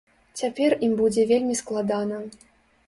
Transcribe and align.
Цяпер 0.39 0.75
ім 0.89 0.95
будзе 1.03 1.27
вельмі 1.33 1.59
складана. 1.63 2.25